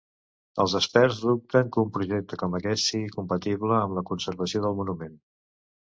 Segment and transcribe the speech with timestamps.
[0.63, 5.19] Els experts dubten que un projecte com aquest sigui compatible amb la conservació del monument.